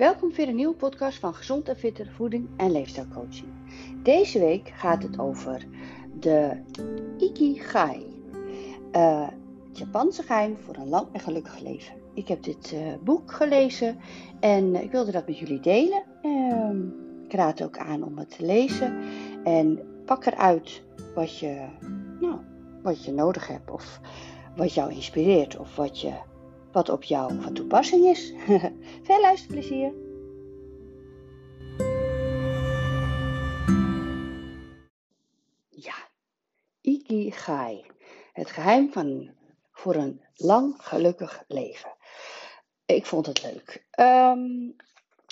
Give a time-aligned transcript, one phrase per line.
[0.00, 3.48] Welkom voor een nieuwe podcast van Gezond en Fitter Voeding en Leefstijlcoaching.
[4.02, 5.66] Deze week gaat het over
[6.20, 6.62] de
[7.18, 8.06] Ikigai.
[8.92, 9.28] Uh,
[9.68, 11.94] het Japanse geheim voor een lang en gelukkig leven.
[12.14, 13.98] Ik heb dit uh, boek gelezen
[14.40, 16.02] en ik wilde dat met jullie delen.
[16.22, 16.70] Uh,
[17.24, 18.98] ik raad ook aan om het te lezen.
[19.44, 20.82] En pak eruit
[21.14, 21.66] wat je,
[22.20, 22.36] nou,
[22.82, 24.00] wat je nodig hebt of
[24.56, 26.12] wat jou inspireert of wat, je,
[26.72, 28.32] wat op jou van toepassing is.
[29.06, 29.92] Veel luisterplezier!
[35.68, 35.94] Ja,
[36.80, 37.84] Ikigai.
[38.32, 39.30] Het geheim van,
[39.72, 41.90] voor een lang gelukkig leven.
[42.86, 43.86] Ik vond het leuk.
[44.00, 44.76] Um,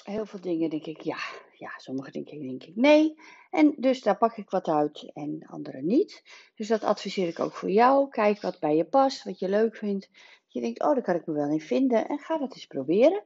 [0.05, 1.19] heel veel dingen denk ik ja,
[1.53, 3.21] ja, sommige dingen denk ik nee.
[3.51, 6.23] En dus daar pak ik wat uit en andere niet.
[6.55, 8.09] Dus dat adviseer ik ook voor jou.
[8.09, 10.09] Kijk wat bij je past, wat je leuk vindt.
[10.49, 12.09] Je denkt, oh, daar kan ik me wel in vinden.
[12.09, 13.23] En ga dat eens proberen.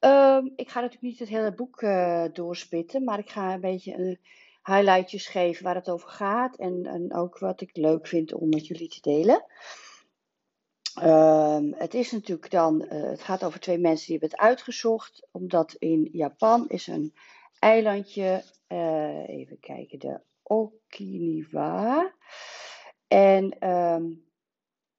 [0.00, 3.96] Um, ik ga natuurlijk niet het hele boek uh, doorspitten, maar ik ga een beetje
[3.96, 4.16] uh,
[4.62, 6.56] highlightjes geven waar het over gaat.
[6.56, 9.44] En, en ook wat ik leuk vind om met jullie te delen.
[11.02, 15.28] Um, het is natuurlijk dan, uh, het gaat over twee mensen die hebben het uitgezocht,
[15.30, 17.14] omdat in Japan is een
[17.58, 22.12] eilandje, uh, even kijken, de Okinawa.
[23.08, 24.27] En, um,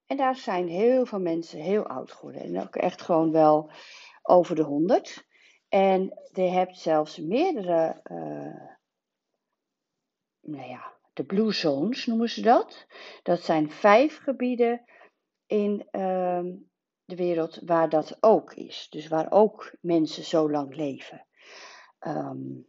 [0.09, 2.41] en daar zijn heel veel mensen heel oud geworden.
[2.41, 3.71] En ook echt gewoon wel
[4.21, 5.27] over de honderd.
[5.67, 8.67] En je hebt zelfs meerdere, uh,
[10.39, 12.85] nou ja, de Blue Zones noemen ze dat.
[13.23, 14.85] Dat zijn vijf gebieden
[15.45, 16.43] in uh,
[17.05, 18.87] de wereld waar dat ook is.
[18.89, 21.25] Dus waar ook mensen zo lang leven.
[21.99, 22.67] Um,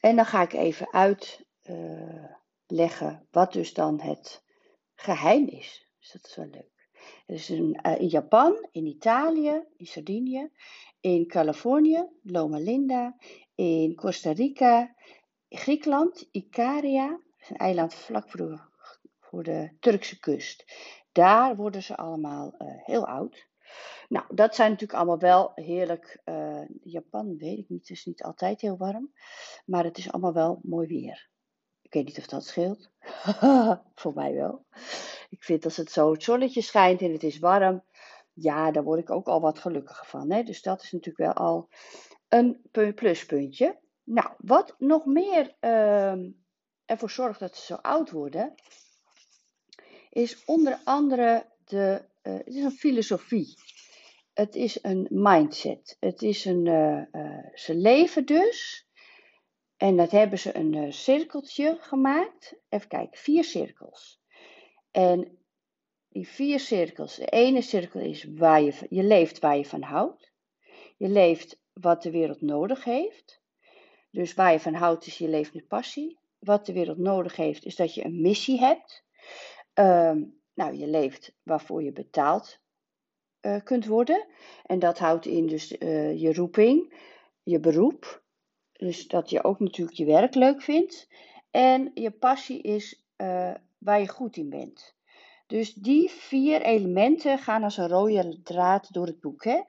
[0.00, 4.44] en dan ga ik even uitleggen uh, wat dus dan het
[4.94, 5.88] geheim is.
[6.04, 6.88] Dus dat is wel leuk.
[7.26, 10.50] Dus in, uh, in Japan, in Italië, in Sardinië,
[11.00, 13.16] in Californië, Loma Linda,
[13.54, 14.94] in Costa Rica,
[15.48, 18.58] in Griekenland, Ikaria, een eiland vlak voor de,
[19.20, 20.64] voor de Turkse kust.
[21.12, 23.48] Daar worden ze allemaal uh, heel oud.
[24.08, 26.20] Nou, dat zijn natuurlijk allemaal wel heerlijk.
[26.24, 29.12] Uh, Japan weet ik niet, het is niet altijd heel warm.
[29.64, 31.28] Maar het is allemaal wel mooi weer.
[31.82, 32.90] Ik weet niet of dat scheelt.
[34.00, 34.64] Voor mij wel.
[35.34, 37.84] Ik vind als het zo het zonnetje schijnt en het is warm.
[38.32, 40.32] Ja, daar word ik ook al wat gelukkiger van.
[40.32, 40.42] Hè?
[40.42, 41.68] Dus dat is natuurlijk wel al
[42.28, 42.60] een
[42.94, 43.80] pluspuntje.
[44.04, 46.14] Nou, wat nog meer uh,
[46.84, 48.54] ervoor zorgt dat ze zo oud worden,
[50.10, 53.54] is onder andere de, uh, het is een filosofie.
[54.32, 55.96] Het is een mindset.
[56.00, 58.88] Het is een, uh, uh, ze leven dus.
[59.76, 62.54] En dat hebben ze een cirkeltje gemaakt.
[62.68, 64.22] Even kijken, vier cirkels.
[64.94, 65.38] En
[66.08, 67.16] die vier cirkels.
[67.16, 70.32] De ene cirkel is waar je, je leeft waar je van houdt.
[70.96, 73.40] Je leeft wat de wereld nodig heeft.
[74.10, 76.18] Dus waar je van houdt is je leeft met passie.
[76.38, 79.04] Wat de wereld nodig heeft is dat je een missie hebt.
[79.74, 82.58] Um, nou, je leeft waarvoor je betaald
[83.40, 84.26] uh, kunt worden.
[84.66, 87.02] En dat houdt in dus uh, je roeping,
[87.42, 88.22] je beroep.
[88.72, 91.08] Dus dat je ook natuurlijk je werk leuk vindt.
[91.50, 94.94] En je passie is uh, waar je goed in bent.
[95.46, 99.44] Dus die vier elementen gaan als een rode draad door het boek.
[99.44, 99.60] Hè?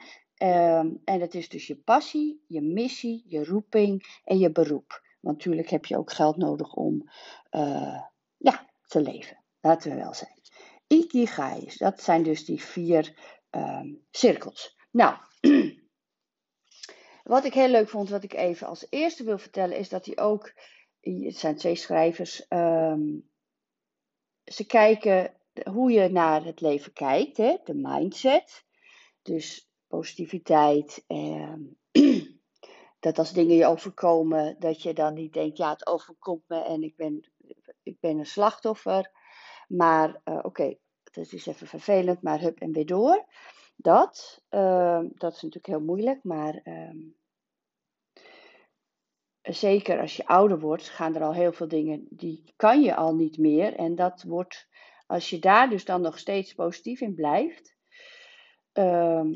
[0.78, 5.04] Um, en dat is dus je passie, je missie, je roeping en je beroep.
[5.22, 7.10] Want natuurlijk heb je ook geld nodig om
[8.38, 9.44] ja, te leven.
[9.62, 10.42] Laten we wel zijn.
[10.88, 13.14] Ikigai, dat zijn dus die vier
[13.52, 14.78] um, cirkels.
[14.92, 15.16] Nou,
[17.24, 20.18] wat ik heel leuk vond, wat ik even als eerste wil vertellen, is dat hij
[20.18, 20.54] ook,
[21.02, 23.30] het zijn twee schrijvers, um,
[24.46, 25.34] ze kijken
[25.72, 28.66] hoe je naar het leven kijkt, hè, de mindset.
[29.22, 31.78] Dus positiviteit, um,
[33.00, 36.84] dat als dingen je overkomen, dat je dan niet denkt, ja, het overkomt me en
[36.84, 37.32] ik ben,
[37.84, 39.12] ik ben een slachtoffer.
[39.68, 43.26] Maar uh, oké, dat is even vervelend, maar hup en weer door.
[43.76, 46.90] Dat, uh, dat is natuurlijk heel moeilijk, maar uh,
[49.46, 53.16] zeker als je ouder wordt, gaan er al heel veel dingen, die kan je al
[53.16, 53.76] niet meer.
[53.76, 54.68] En dat wordt,
[55.06, 57.76] als je daar dus dan nog steeds positief in blijft,
[58.72, 59.34] ehm,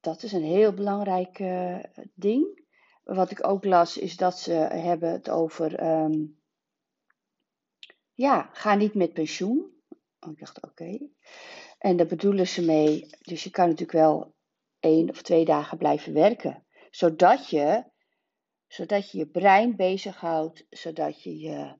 [0.00, 1.78] dat is een heel belangrijk uh,
[2.14, 2.66] ding.
[3.04, 6.38] Wat ik ook las, is dat ze hebben het over um,
[8.14, 9.72] ja, ga niet met pensioen.
[10.20, 10.98] Oh, ik dacht, oké.
[11.78, 14.34] En daar bedoelen ze mee, dus je kan natuurlijk wel
[14.80, 16.66] één of twee dagen blijven werken.
[16.90, 17.84] Zodat je,
[18.68, 21.74] zodat je je brein bezighoudt, zodat je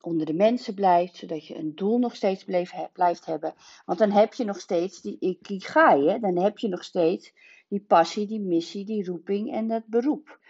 [0.00, 2.44] onder de mensen blijft, zodat je een doel nog steeds
[2.92, 3.54] blijft, hebben.
[3.84, 6.18] Want dan heb je nog steeds die ikigai, hè?
[6.18, 7.32] dan heb je nog steeds
[7.68, 10.40] die passie, die missie, die roeping en dat beroep.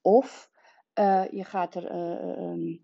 [0.00, 0.50] Of
[0.98, 2.78] uh, je gaat er uh,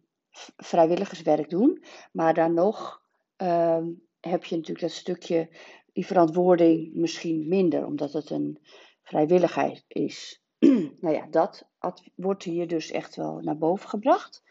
[0.56, 1.82] vrijwilligerswerk doen,
[2.12, 3.02] maar dan nog
[3.42, 3.84] uh,
[4.20, 5.48] heb je natuurlijk dat stukje,
[5.92, 8.58] die verantwoording misschien minder, omdat het een
[9.02, 10.42] vrijwilligheid is.
[11.00, 11.68] nou ja, dat
[12.14, 14.42] wordt hier dus echt wel naar boven gebracht.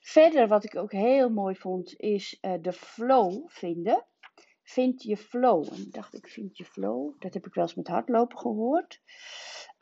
[0.00, 4.04] Verder, wat ik ook heel mooi vond, is uh, de flow vinden.
[4.62, 5.72] Vind je flow.
[5.72, 7.14] En dacht ik, vind je flow?
[7.18, 9.00] Dat heb ik wel eens met hardlopen gehoord.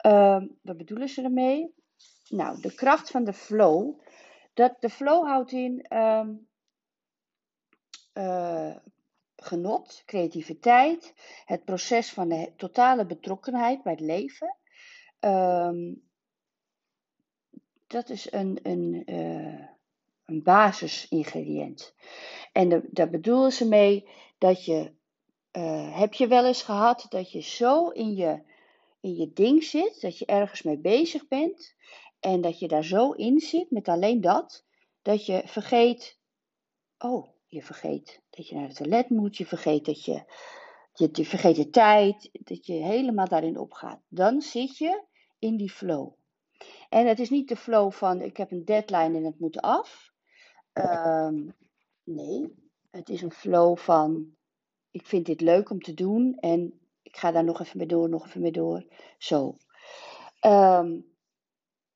[0.05, 1.73] Uh, wat bedoelen ze ermee?
[2.29, 3.99] Nou, de kracht van de flow.
[4.53, 6.47] Dat, de flow houdt in um,
[8.13, 8.75] uh,
[9.35, 11.13] genot, creativiteit,
[11.45, 14.55] het proces van de totale betrokkenheid bij het leven.
[15.19, 16.03] Um,
[17.87, 19.65] dat is een, een, uh,
[20.25, 21.93] een basisingrediënt.
[22.51, 24.91] En daar bedoelen ze mee dat je,
[25.51, 28.41] uh, heb je wel eens gehad dat je zo in je,
[28.99, 31.75] in je ding zit, dat je ergens mee bezig bent
[32.19, 34.65] en dat je daar zo in zit met alleen dat,
[35.01, 36.19] dat je vergeet,
[36.97, 40.23] oh, je vergeet dat je naar het toilet moet, je vergeet dat je,
[40.95, 44.01] je, je vergeet de tijd, dat je helemaal daarin opgaat.
[44.07, 45.03] Dan zit je
[45.39, 46.13] in die flow.
[46.89, 50.13] En het is niet de flow van ik heb een deadline en het moet af.
[50.73, 51.55] Um,
[52.03, 52.53] nee,
[52.91, 54.35] het is een flow van
[54.91, 58.09] ik vind dit leuk om te doen en ik ga daar nog even mee door,
[58.09, 58.85] nog even mee door.
[59.17, 59.57] Zo.
[60.45, 61.13] Um,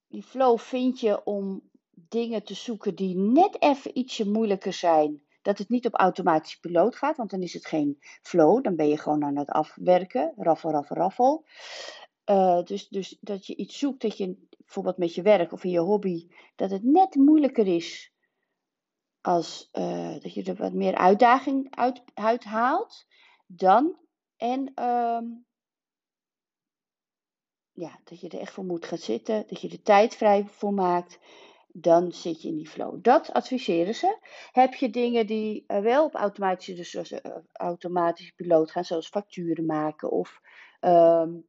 [0.07, 5.23] die flow vind je om dingen te zoeken die net even ietsje moeilijker zijn.
[5.49, 8.63] Dat het niet op automatische piloot gaat, want dan is het geen flow.
[8.63, 10.33] Dan ben je gewoon aan het afwerken.
[10.37, 11.45] Raffel, raffel, raffel.
[12.25, 15.69] Uh, dus, dus dat je iets zoekt dat je bijvoorbeeld met je werk of in
[15.69, 18.13] je hobby, dat het net moeilijker is
[19.21, 21.75] als uh, dat je er wat meer uitdaging
[22.13, 23.05] uit, haalt
[23.45, 23.97] dan
[24.37, 25.45] en um,
[27.71, 30.73] ja, dat je er echt voor moet gaan zitten, dat je er tijd vrij voor
[30.73, 31.19] maakt,
[31.73, 32.97] dan zit je in die flow.
[33.01, 34.17] Dat adviseren ze.
[34.51, 37.19] Heb je dingen die uh, wel op automatische, dus, uh,
[37.51, 40.41] automatische piloot gaan, zoals facturen maken of
[40.81, 41.47] um,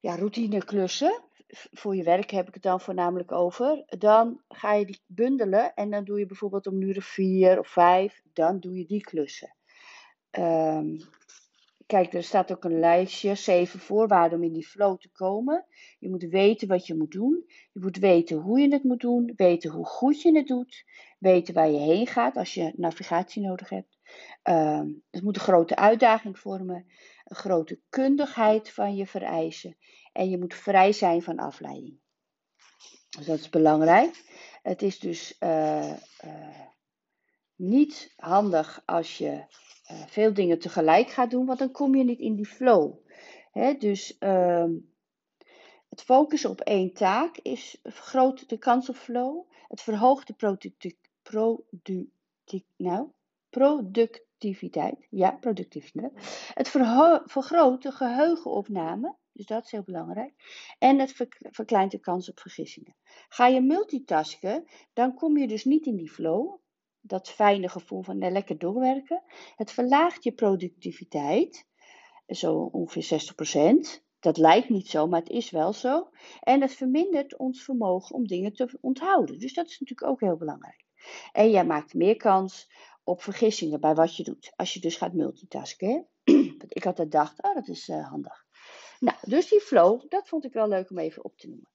[0.00, 3.84] ja, routineklussen, voor je werk heb ik het dan voornamelijk over.
[3.86, 8.22] Dan ga je die bundelen en dan doe je bijvoorbeeld om uur vier of vijf,
[8.32, 9.56] dan doe je die klussen.
[10.30, 10.98] Um,
[11.86, 15.66] kijk, er staat ook een lijstje, zeven voorwaarden om in die flow te komen.
[15.98, 17.44] Je moet weten wat je moet doen.
[17.72, 20.84] Je moet weten hoe je het moet doen, weten hoe goed je het doet,
[21.18, 23.98] weten waar je heen gaat als je navigatie nodig hebt.
[24.42, 26.86] Um, het moet een grote uitdaging vormen,
[27.24, 29.76] een grote kundigheid van je vereisen
[30.12, 31.98] en je moet vrij zijn van afleiding.
[33.16, 34.24] Dus dat is belangrijk.
[34.62, 35.92] Het is dus uh,
[36.24, 36.60] uh,
[37.54, 39.44] niet handig als je
[40.06, 42.94] veel dingen tegelijk gaat doen, want dan kom je niet in die flow.
[43.78, 44.72] Dus ehm,
[45.88, 49.50] het focussen op één taak is, vergroot de kans op flow.
[49.68, 50.96] Het verhoogt de
[52.76, 53.10] nou,
[53.50, 55.06] productiviteit.
[55.10, 56.12] Ja, productiviteit.
[56.54, 56.68] Het
[57.26, 60.32] vergroot de geheugenopname dus dat is heel belangrijk.
[60.78, 62.94] En het verkleint de kans op vergissingen.
[63.28, 66.58] Ga je multitasken, dan kom je dus niet in die flow.
[67.06, 69.22] Dat fijne gevoel van lekker doorwerken.
[69.56, 71.66] Het verlaagt je productiviteit,
[72.26, 73.34] zo ongeveer
[73.98, 74.04] 60%.
[74.20, 76.08] Dat lijkt niet zo, maar het is wel zo.
[76.40, 79.38] En het vermindert ons vermogen om dingen te onthouden.
[79.38, 80.84] Dus dat is natuurlijk ook heel belangrijk.
[81.32, 82.70] En jij maakt meer kans
[83.04, 84.52] op vergissingen bij wat je doet.
[84.56, 85.88] Als je dus gaat multitasken.
[85.88, 86.32] Hè?
[86.68, 88.44] Ik had gedacht, oh dat is uh, handig.
[89.00, 91.70] Nou, dus die flow, dat vond ik wel leuk om even op te noemen.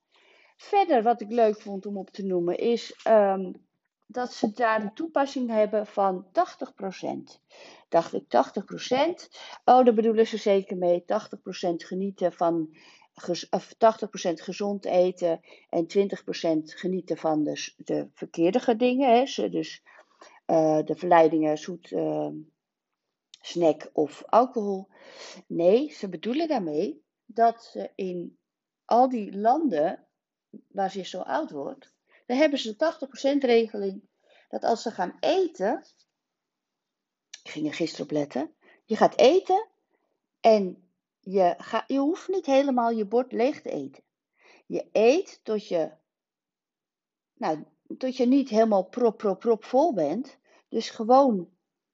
[0.58, 3.70] Verder, wat ik leuk vond om op te noemen, is um,
[4.12, 6.30] dat ze daar een toepassing hebben van 80%.
[7.90, 8.28] Dacht ik 80%?
[9.66, 11.02] Oh, daar bedoelen ze zeker mee.
[11.02, 11.06] 80%
[11.76, 12.76] genieten van
[13.50, 13.78] of 80%
[14.34, 15.40] gezond eten
[15.70, 15.88] en 20%
[16.64, 19.10] genieten van de, de verkeerde dingen.
[19.10, 19.50] Hè?
[19.50, 19.84] Dus
[20.48, 22.30] uh, de verleidingen, zoet, uh,
[23.42, 24.88] snack of alcohol.
[25.48, 28.38] Nee, ze bedoelen daarmee dat ze in
[28.86, 30.08] al die landen
[30.68, 31.94] waar ze zo oud wordt,
[32.32, 34.02] dan hebben ze een 80% regeling
[34.50, 35.86] dat als ze gaan eten,
[37.44, 39.68] ik ging er gisteren op letten, je gaat eten
[40.40, 44.04] en je, ga, je hoeft niet helemaal je bord leeg te eten.
[44.66, 45.92] Je eet tot je,
[47.34, 47.64] nou,
[47.98, 50.38] tot je niet helemaal prop, prop, prop vol bent.
[50.70, 51.50] Dus gewoon,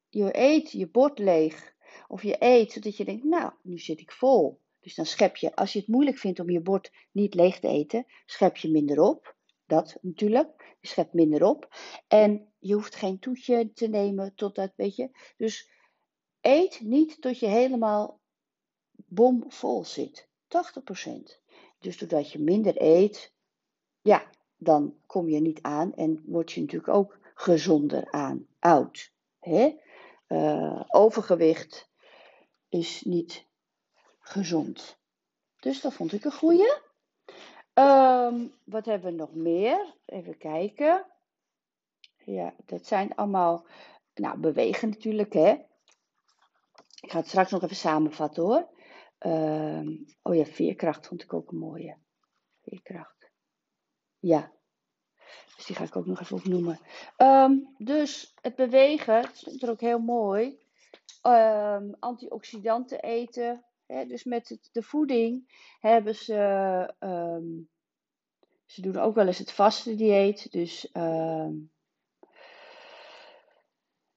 [0.10, 1.76] je eet je bord leeg.
[2.08, 4.62] Of je eet zodat je denkt, nou, nu zit ik vol.
[4.80, 7.68] Dus dan schep je, als je het moeilijk vindt om je bord niet leeg te
[7.68, 9.37] eten, schep je minder op.
[9.68, 10.76] Dat natuurlijk.
[10.80, 11.76] Je schept minder op.
[12.08, 15.10] En je hoeft geen toetje te nemen tot dat, weet je.
[15.38, 15.70] Dus
[16.42, 18.20] eet niet tot je helemaal
[18.96, 20.28] bomvol zit.
[20.28, 20.30] 80%.
[21.80, 23.34] Dus doordat je minder eet,
[24.02, 29.12] ja, dan kom je niet aan en word je natuurlijk ook gezonder aan oud.
[30.28, 31.90] Uh, overgewicht
[32.70, 33.46] is niet
[34.20, 34.98] gezond.
[35.60, 36.86] Dus dat vond ik een goeie.
[37.80, 39.96] Um, wat hebben we nog meer?
[40.06, 41.06] Even kijken.
[42.26, 43.66] Ja, dat zijn allemaal,
[44.14, 45.52] nou, bewegen natuurlijk, hè.
[47.02, 48.68] Ik ga het straks nog even samenvatten, hoor.
[49.20, 51.98] Um, oh ja, veerkracht vond ik ook een mooie.
[52.62, 53.32] Veerkracht.
[54.20, 54.52] Ja.
[55.56, 56.80] Dus die ga ik ook nog even opnoemen.
[57.18, 60.60] Um, dus het bewegen, het stond er ook heel mooi.
[62.00, 63.66] Antioxidanten eten.
[63.88, 66.34] Hè, dus met het, de voeding hebben ze.
[67.00, 67.70] Um,
[68.66, 70.52] ze doen ook wel eens het vaste dieet.
[70.52, 70.90] Dus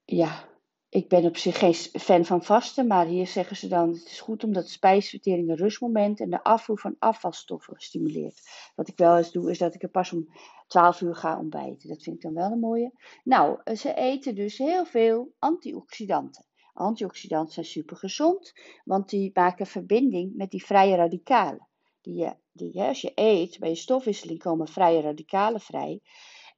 [0.05, 0.49] ja,
[0.89, 4.21] ik ben op zich geen fan van vasten, maar hier zeggen ze dan: het is
[4.21, 8.41] goed omdat de spijsvertering een rustmoment en de afvoer van afvalstoffen stimuleert.
[8.75, 10.29] Wat ik wel eens doe, is dat ik er pas om
[10.67, 11.89] 12 uur ga ontbijten.
[11.89, 12.93] Dat vind ik dan wel een mooie.
[13.25, 16.45] Nou, ze eten dus heel veel antioxidanten.
[16.73, 18.53] Antioxidanten zijn super gezond,
[18.85, 21.69] want die maken verbinding met die vrije radicalen.
[22.01, 26.01] Die, die, als je eet, bij je stofwisseling komen vrije radicalen vrij.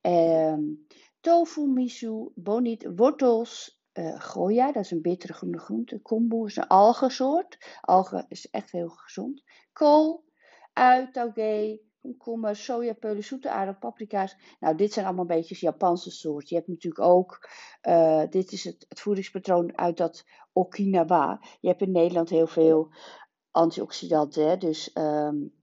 [0.01, 0.63] Ehm,
[1.21, 6.01] tofu, miso, bonit, wortels, uh, goja, dat is een bittere groene groente.
[6.01, 7.79] Kombu is een algensoort.
[7.81, 9.43] Algen is echt heel gezond.
[9.73, 10.25] Kool,
[10.73, 11.11] ui,
[12.03, 14.37] komkommer, sojapeulen, zoete aardappel, paprika's.
[14.61, 16.49] Nou, dit zijn allemaal beetje Japanse soorten.
[16.49, 17.49] Je hebt natuurlijk ook,
[17.89, 21.41] uh, dit is het, voedingspatroon uit dat Okinawa.
[21.61, 22.93] Je hebt in Nederland heel veel
[23.51, 25.55] antioxidanten, dus um,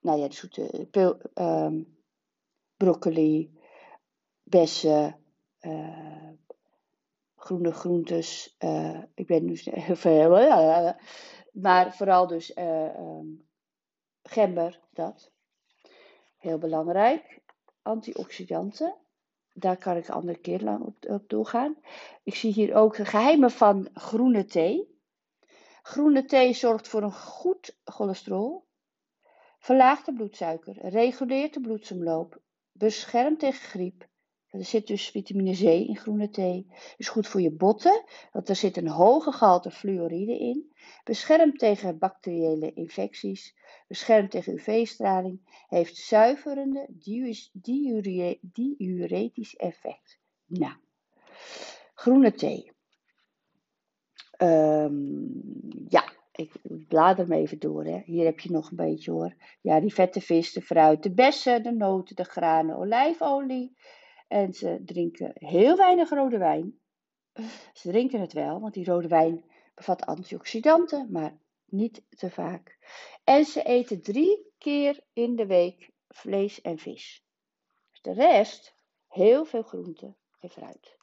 [0.00, 0.88] nou ja, de zoete
[1.34, 1.96] um,
[2.76, 3.58] broccoli,
[4.42, 5.16] bessen,
[5.60, 6.28] uh,
[7.36, 8.56] groene groentes.
[8.58, 10.30] Uh, ik ben nu heel veel,
[11.52, 13.48] maar vooral dus um,
[14.22, 15.36] gember, dat.
[16.38, 17.40] Heel belangrijk.
[17.82, 18.94] Antioxidanten.
[19.52, 21.76] Daar kan ik een andere keer lang op, op doorgaan.
[22.22, 24.96] Ik zie hier ook geheimen van groene thee.
[25.82, 28.66] Groene thee zorgt voor een goed cholesterol,
[29.58, 32.40] verlaagt de bloedsuiker, reguleert de bloedsomloop,
[32.72, 34.07] beschermt tegen griep.
[34.50, 36.66] Er zit dus vitamine C in groene thee.
[36.96, 40.72] Is goed voor je botten, want er zit een hoge gehalte fluoride in.
[41.04, 43.56] Beschermt tegen bacteriële infecties
[43.88, 46.86] beschermt tegen UV-straling, heeft zuiverende
[48.40, 50.18] diuretisch effect.
[50.46, 50.74] Nou,
[51.94, 52.72] groene thee.
[54.42, 55.42] Um,
[55.88, 56.52] ja, ik
[56.88, 57.84] blader hem even door.
[57.84, 58.02] Hè.
[58.04, 59.34] Hier heb je nog een beetje hoor.
[59.60, 63.76] Ja, die vette vis, de fruit, de bessen, de noten, de granen, olijfolie.
[64.28, 66.78] En ze drinken heel weinig rode wijn.
[67.72, 69.44] Ze drinken het wel, want die rode wijn
[69.74, 72.78] bevat antioxidanten, maar niet te vaak.
[73.24, 77.24] En ze eten drie keer in de week vlees en vis.
[77.90, 78.74] Dus de rest,
[79.08, 80.96] heel veel groente en fruit.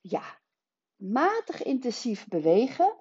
[0.00, 0.38] Ja,
[0.96, 2.96] matig intensief bewegen.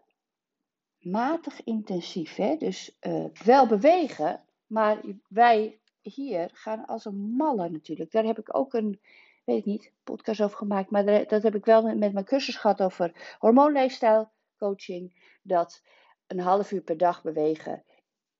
[0.97, 2.55] Matig intensief, hè?
[2.55, 8.11] dus uh, wel bewegen, maar wij hier gaan als een malle natuurlijk.
[8.11, 8.99] Daar heb ik ook een,
[9.43, 12.81] weet ik niet, podcast over gemaakt, maar dat heb ik wel met mijn cursus gehad
[12.81, 15.35] over hormoonleefstijl coaching.
[15.41, 15.83] Dat
[16.27, 17.83] een half uur per dag bewegen,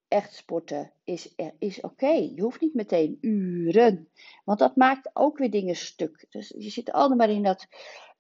[0.08, 2.12] echt sporten, is, is oké.
[2.12, 4.10] Je hoeft niet meteen uren.
[4.44, 6.26] Want dat maakt ook weer dingen stuk.
[6.30, 7.68] Dus je zit altijd maar in dat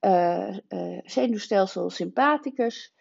[0.01, 2.93] uh, uh, zenuwstelsel sympathicus.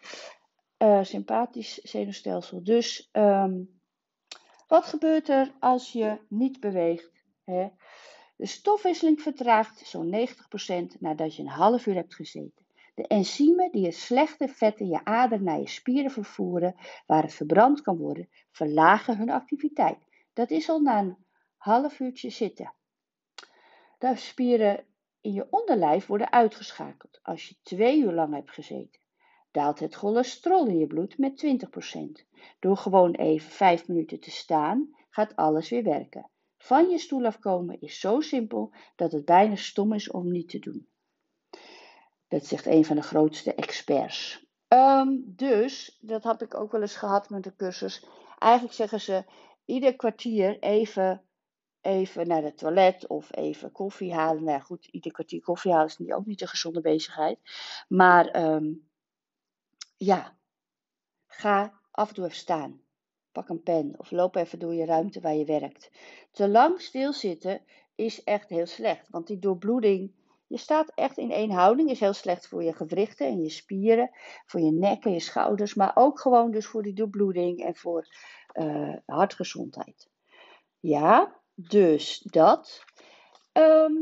[0.77, 2.63] Uh, sympathisch zenuwstelsel.
[2.63, 3.76] Dus um,
[4.67, 7.11] wat gebeurt er als je niet beweegt?
[7.43, 7.69] Hè?
[8.35, 10.27] De stofwisseling vertraagt zo'n
[10.95, 12.65] 90% nadat je een half uur hebt gezeten.
[12.95, 17.33] De enzymen die het slechte vet in je aderen naar je spieren vervoeren, waar het
[17.33, 19.97] verbrand kan worden, verlagen hun activiteit.
[20.33, 21.17] Dat is al na een
[21.57, 22.73] half uurtje zitten.
[23.97, 24.85] De spieren
[25.21, 28.99] in je onderlijf worden uitgeschakeld als je twee uur lang hebt gezeten.
[29.57, 32.25] Daalt het cholesterol in je bloed met 20%.
[32.59, 36.29] Door gewoon even 5 minuten te staan, gaat alles weer werken.
[36.57, 40.59] Van je stoel afkomen is zo simpel dat het bijna stom is om niet te
[40.59, 40.87] doen.
[42.27, 44.45] Dat zegt een van de grootste experts.
[44.67, 48.05] Um, dus, dat heb ik ook wel eens gehad met de cursus.
[48.39, 49.23] Eigenlijk zeggen ze
[49.65, 51.21] ieder kwartier even,
[51.81, 54.43] even naar het toilet of even koffie halen.
[54.43, 57.39] Nou goed, ieder kwartier koffie halen is ook niet een gezonde bezigheid.
[57.87, 58.86] Maar um,
[59.97, 60.37] ja,
[61.25, 62.81] ga af en toe even staan.
[63.31, 65.91] Pak een pen of loop even door je ruimte waar je werkt.
[66.31, 67.61] Te lang stilzitten
[67.95, 70.15] is echt heel slecht, want die doorbloeding
[70.49, 71.89] Je staat echt in één houding.
[71.89, 74.09] Is heel slecht voor je gewrichten en je spieren,
[74.45, 78.07] voor je nek en je schouders, maar ook gewoon dus voor die doorbloeding en voor
[78.53, 80.09] uh, hartgezondheid.
[80.79, 82.83] Ja, dus dat.
[83.51, 83.93] Ehm,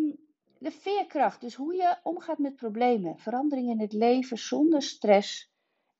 [0.57, 5.54] de veerkracht, dus hoe je omgaat met problemen, veranderingen in het leven zonder stress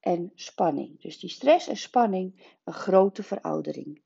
[0.06, 1.02] en spanning.
[1.02, 4.02] Dus die stress en spanning, een grote veroudering.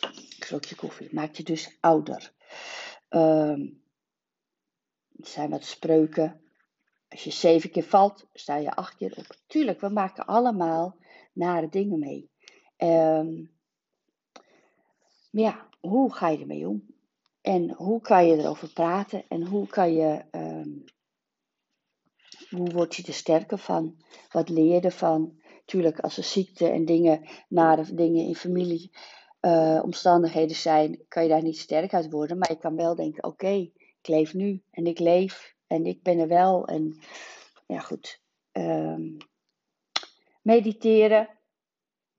[0.00, 2.32] Een slokje koffie maakt je dus ouder.
[3.08, 3.82] Um,
[5.16, 6.40] er zijn wat spreuken.
[7.08, 9.36] Als je zeven keer valt, sta je acht keer op.
[9.46, 10.96] Tuurlijk, we maken allemaal
[11.32, 12.30] nare dingen mee.
[12.76, 13.50] Um,
[15.30, 16.86] maar ja, hoe ga je ermee om?
[17.40, 19.28] En hoe kan je erover praten?
[19.28, 20.84] En hoe kan je, um,
[22.56, 23.96] hoe word je er sterker van?
[24.30, 25.40] Wat leer je ervan?
[25.64, 28.90] Tuurlijk, als er ziekte en dingen, nare dingen in familie,
[29.40, 32.38] uh, omstandigheden zijn, kan je daar niet sterk uit worden.
[32.38, 36.18] Maar je kan wel denken, oké, ik leef nu en ik leef en ik ben
[36.18, 36.66] er wel.
[36.66, 36.98] En
[37.66, 38.20] ja, goed.
[38.52, 39.16] Um,
[40.42, 41.28] mediteren,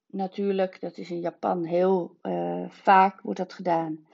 [0.08, 4.08] natuurlijk, dat is in Japan heel uh, vaak wordt dat gedaan.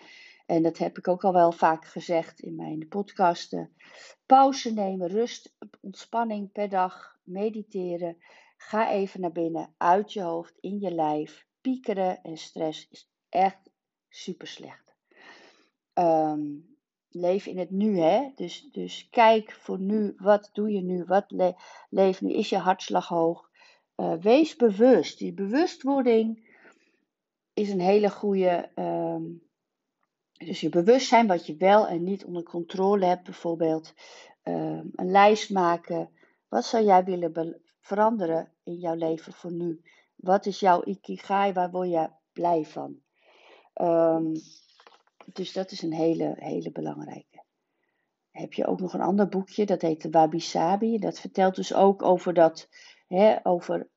[0.49, 3.71] En dat heb ik ook al wel vaak gezegd in mijn podcasten.
[4.25, 8.17] Pauze nemen, rust, ontspanning per dag, mediteren.
[8.57, 11.45] Ga even naar binnen, uit je hoofd, in je lijf.
[11.61, 13.69] Piekeren en stress is echt
[14.09, 14.95] super slecht.
[15.93, 16.77] Um,
[17.09, 18.31] leef in het nu, hè.
[18.35, 21.55] Dus, dus kijk voor nu, wat doe je nu, wat le
[21.89, 23.49] leef nu, is je hartslag hoog.
[23.95, 25.19] Uh, wees bewust.
[25.19, 26.55] Die bewustwording
[27.53, 28.71] is een hele goede.
[28.75, 29.47] Um,
[30.45, 33.93] dus je bewustzijn wat je wel en niet onder controle hebt, bijvoorbeeld
[34.43, 36.09] um, een lijst maken.
[36.47, 39.81] Wat zou jij willen veranderen in jouw leven voor nu?
[40.15, 41.53] Wat is jouw ikigai?
[41.53, 42.99] Waar word je blij van?
[43.73, 44.33] Um,
[45.25, 47.43] dus dat is een hele, hele belangrijke.
[48.31, 50.97] Heb je ook nog een ander boekje, dat heet de Wabi Sabi.
[50.97, 52.69] Dat vertelt dus ook over dat,
[53.07, 53.89] hè, over,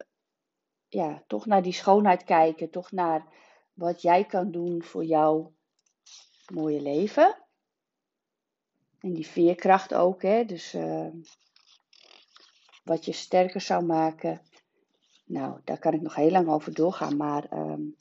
[0.89, 3.27] ja, toch naar die schoonheid kijken, toch naar
[3.73, 5.53] wat jij kan doen voor jouw
[6.55, 7.37] mooie leven.
[8.99, 11.09] En die veerkracht ook, hè, dus uh,
[12.85, 14.43] wat je sterker zou maken.
[15.25, 17.97] Nou, daar kan ik nog heel lang over doorgaan, maar um,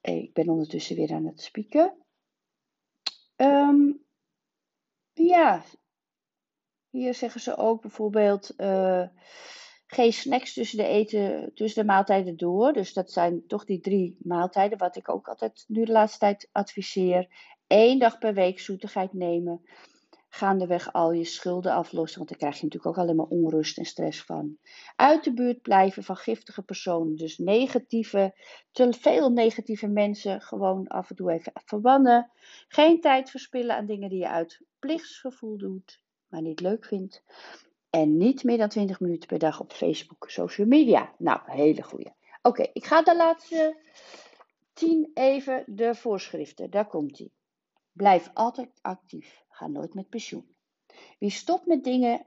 [0.00, 1.94] ik ben ondertussen weer aan het spieken.
[3.36, 4.04] Um,
[5.12, 5.62] ja,
[6.90, 9.06] hier zeggen ze ook bijvoorbeeld uh,
[9.90, 12.72] geen snacks tussen de, eten, tussen de maaltijden door.
[12.72, 16.48] Dus dat zijn toch die drie maaltijden, wat ik ook altijd nu de laatste tijd
[16.52, 17.28] adviseer.
[17.66, 19.62] Eén dag per week zoetigheid nemen
[20.28, 22.18] gaandeweg al je schulden aflossen.
[22.18, 24.56] Want daar krijg je natuurlijk ook alleen maar onrust en stress van.
[24.96, 27.16] Uit de buurt blijven van giftige personen.
[27.16, 28.34] Dus negatieve,
[28.72, 32.30] te veel negatieve mensen gewoon af en toe even verbannen.
[32.68, 37.22] Geen tijd verspillen aan dingen die je uit plichtsgevoel doet, maar niet leuk vindt.
[37.90, 41.14] En niet meer dan 20 minuten per dag op Facebook, social media.
[41.18, 42.14] Nou, hele goede.
[42.42, 43.76] Oké, ik ga de laatste
[44.72, 46.70] 10 even de voorschriften.
[46.70, 47.32] Daar komt ie.
[47.92, 49.44] Blijf altijd actief.
[49.48, 50.56] Ga nooit met pensioen.
[51.18, 52.26] Wie stopt met dingen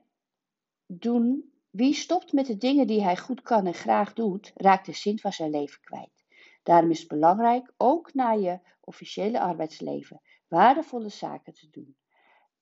[0.86, 4.93] doen, wie stopt met de dingen die hij goed kan en graag doet, raakt de
[4.93, 6.26] zin van zijn leven kwijt.
[6.63, 11.95] Daarom is het belangrijk, ook na je officiële arbeidsleven, waardevolle zaken te doen.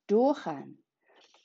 [0.06, 0.78] Doorgaan.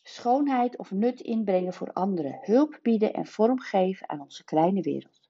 [0.06, 2.38] Schoonheid of nut inbrengen voor anderen.
[2.42, 5.20] Hulp bieden en vorm geven aan onze kleine wereld.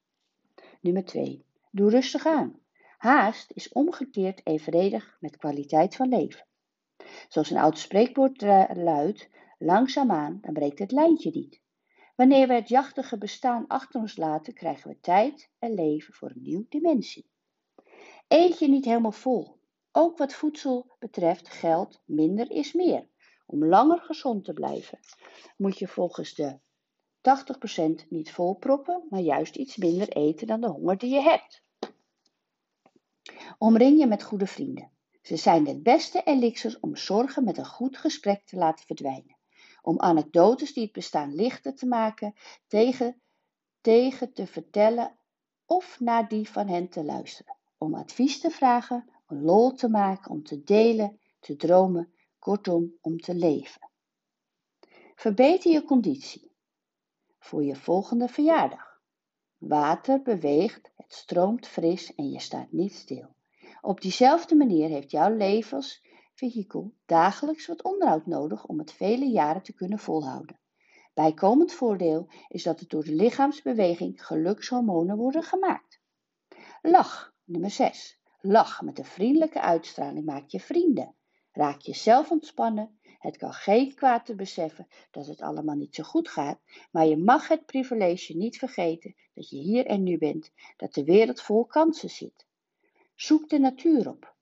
[0.81, 1.45] Nummer 2.
[1.71, 2.61] Doe rustig aan.
[2.99, 6.47] Haast is omgekeerd evenredig met kwaliteit van leven.
[7.29, 8.43] Zoals een oud spreekwoord
[8.77, 11.61] luidt, langzaamaan, dan breekt het lijntje niet.
[12.17, 16.43] Wanneer we het jachtige bestaan achter ons laten, krijgen we tijd en leven voor een
[16.43, 17.27] nieuwe dimensie.
[18.29, 19.59] Eet je niet helemaal vol.
[19.93, 23.09] Ook wat voedsel betreft geldt minder is meer.
[23.47, 24.99] Om langer gezond te blijven,
[25.57, 26.59] moet je volgens de
[28.05, 31.63] 80% niet volproppen, maar juist iets minder eten dan de honger die je hebt.
[33.59, 34.91] Omring je met goede vrienden.
[35.23, 39.37] Ze zijn het beste elixirs om zorgen met een goed gesprek te laten verdwijnen.
[39.83, 42.35] Om anekdotes die het bestaan lichter te maken,
[42.67, 43.21] tegen,
[43.81, 45.19] tegen te vertellen
[45.67, 47.57] of naar die van hen te luisteren.
[47.79, 52.13] Om advies te vragen, om lol te maken, om te delen, te dromen,
[52.45, 53.91] kortom om te leven.
[55.15, 56.57] Verbeter je conditie
[57.39, 59.01] voor je volgende verjaardag.
[59.59, 63.35] Water beweegt, het stroomt fris en je staat niet stil.
[63.81, 69.75] Op diezelfde manier heeft jouw levensvehikel dagelijks wat onderhoud nodig om het vele jaren te
[69.75, 70.61] kunnen volhouden.
[71.15, 76.01] Bijkomend voordeel is dat er door de lichaamsbeweging gelukshormonen worden gemaakt.
[76.83, 78.21] Lach, nummer 6.
[78.41, 81.15] Lach met een vriendelijke uitstraling maakt je vrienden.
[81.57, 86.29] Raak jezelf ontspannen Het kan geen kwaad te beseffen dat het allemaal niet zo goed
[86.29, 90.95] gaat, maar je mag het privilege niet vergeten dat je hier en nu bent, dat
[90.95, 92.47] de wereld vol kansen zit.
[93.14, 94.35] Zoek de natuur op.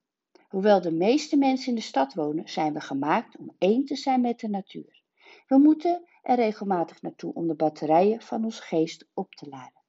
[0.48, 4.20] Hoewel de meeste mensen in de stad wonen, zijn we gemaakt om één te zijn
[4.20, 5.02] met de natuur.
[5.46, 9.82] We moeten er regelmatig naartoe om de batterijen van ons geest op te laden.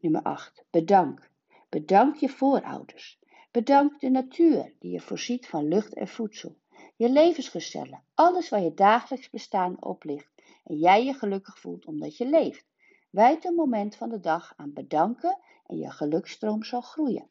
[0.00, 0.64] Nummer 8.
[0.70, 1.30] Bedank.
[1.68, 3.18] Bedank je voorouders.
[3.54, 6.56] Bedank de natuur die je voorziet van lucht en voedsel.
[6.96, 10.32] Je levensgestellen, alles waar je dagelijks bestaan op ligt
[10.64, 12.66] en jij je gelukkig voelt omdat je leeft.
[13.10, 17.28] Wijd een moment van de dag aan bedanken en je geluksstroom zal groeien.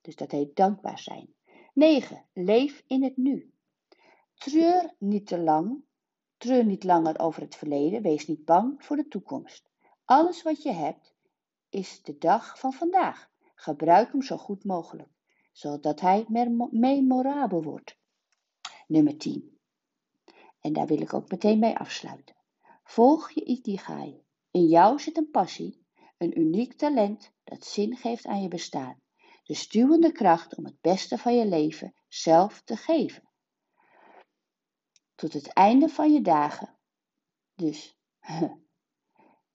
[0.00, 1.34] Dus dat heet dankbaar zijn.
[1.72, 2.24] 9.
[2.32, 3.52] Leef in het nu.
[4.34, 5.84] Treur niet te lang.
[6.36, 8.02] Treur niet langer over het verleden.
[8.02, 9.70] Wees niet bang voor de toekomst.
[10.04, 11.14] Alles wat je hebt
[11.68, 13.30] is de dag van vandaag.
[13.54, 15.08] Gebruik hem zo goed mogelijk,
[15.52, 16.26] zodat hij
[16.70, 17.96] memorabel wordt.
[18.86, 19.60] Nummer 10.
[20.60, 22.36] En daar wil ik ook meteen mee afsluiten.
[22.82, 24.24] Volg je Ikigai.
[24.50, 25.86] In jou zit een passie,
[26.18, 29.00] een uniek talent dat zin geeft aan je bestaan.
[29.42, 33.28] De stuwende kracht om het beste van je leven zelf te geven.
[35.14, 36.78] Tot het einde van je dagen.
[37.54, 37.98] Dus,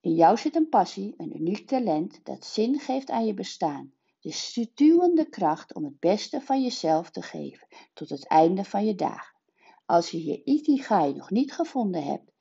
[0.07, 3.96] in jou zit een passie, een uniek talent dat zin geeft aan je bestaan.
[4.27, 8.95] De stuwende kracht om het beste van jezelf te geven tot het einde van je
[8.95, 9.39] dagen.
[9.85, 12.31] Als je je ikigai nog niet gevonden hebt,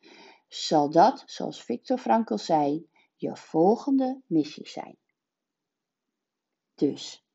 [0.49, 4.96] zal dat, zoals Viktor Frankl zei, je volgende missie zijn.
[6.75, 7.27] Dus,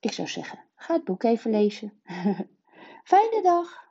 [0.00, 2.02] ik zou zeggen, ga het boek even lezen.
[3.10, 3.89] Fijne dag!